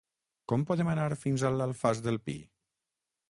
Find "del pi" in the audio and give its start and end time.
2.07-2.39